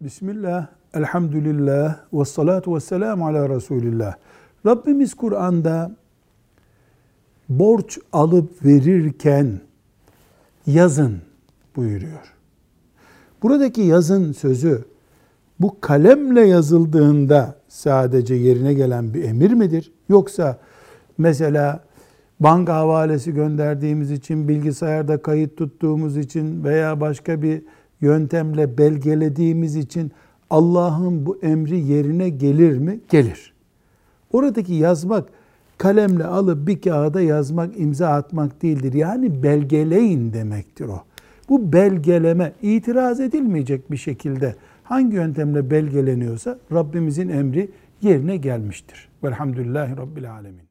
Bismillah, 0.00 0.66
elhamdülillah, 0.94 1.98
ve 2.12 2.24
salatu 2.24 2.74
ve 2.74 2.80
selamu 2.80 3.26
ala 3.26 3.48
Resulillah. 3.48 4.14
Rabbimiz 4.66 5.14
Kur'an'da 5.14 5.96
borç 7.48 7.98
alıp 8.12 8.64
verirken 8.64 9.60
yazın 10.66 11.18
buyuruyor. 11.76 12.34
Buradaki 13.42 13.80
yazın 13.80 14.32
sözü 14.32 14.84
bu 15.60 15.80
kalemle 15.80 16.46
yazıldığında 16.46 17.56
sadece 17.68 18.34
yerine 18.34 18.74
gelen 18.74 19.14
bir 19.14 19.24
emir 19.24 19.52
midir? 19.52 19.92
Yoksa 20.08 20.58
mesela 21.18 21.84
banka 22.40 22.74
havalesi 22.74 23.34
gönderdiğimiz 23.34 24.10
için, 24.10 24.48
bilgisayarda 24.48 25.22
kayıt 25.22 25.56
tuttuğumuz 25.56 26.16
için 26.16 26.64
veya 26.64 27.00
başka 27.00 27.42
bir 27.42 27.62
yöntemle 28.00 28.78
belgelediğimiz 28.78 29.76
için 29.76 30.12
Allah'ın 30.50 31.26
bu 31.26 31.38
emri 31.42 31.80
yerine 31.80 32.28
gelir 32.28 32.78
mi? 32.78 33.00
Gelir. 33.08 33.52
Oradaki 34.32 34.74
yazmak 34.74 35.28
kalemle 35.78 36.24
alıp 36.24 36.66
bir 36.66 36.80
kağıda 36.80 37.20
yazmak, 37.20 37.80
imza 37.80 38.08
atmak 38.08 38.62
değildir. 38.62 38.92
Yani 38.92 39.42
belgeleyin 39.42 40.32
demektir 40.32 40.84
o. 40.84 41.02
Bu 41.48 41.72
belgeleme 41.72 42.52
itiraz 42.62 43.20
edilmeyecek 43.20 43.90
bir 43.90 43.96
şekilde 43.96 44.54
hangi 44.84 45.16
yöntemle 45.16 45.70
belgeleniyorsa 45.70 46.58
Rabbimizin 46.72 47.28
emri 47.28 47.70
yerine 48.02 48.36
gelmiştir. 48.36 49.08
Velhamdülillahi 49.24 49.96
Rabbil 49.96 50.32
Alemin. 50.32 50.70